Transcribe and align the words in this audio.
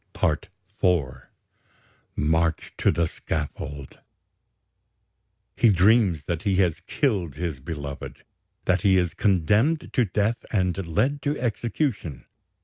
"PART 0.13 0.49
IV 0.83 1.27
"MARCH 2.15 2.73
TO 2.75 2.89
THE 2.89 3.05
SCAFFOLD 3.05 3.99
"He 5.55 5.69
dreams 5.69 6.23
that 6.23 6.41
he 6.41 6.55
has 6.55 6.79
killed 6.87 7.35
his 7.35 7.59
beloved, 7.59 8.23
that 8.65 8.81
he 8.81 8.97
is 8.97 9.13
condemned 9.13 9.93
to 9.93 10.05
death 10.05 10.43
and 10.51 10.87
led 10.87 11.21
to 11.21 11.39
execution. 11.39 12.25